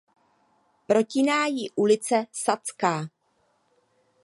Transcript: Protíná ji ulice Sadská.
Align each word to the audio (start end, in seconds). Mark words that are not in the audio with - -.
Protíná 0.87 1.45
ji 1.45 1.69
ulice 1.69 2.25
Sadská. 2.31 3.09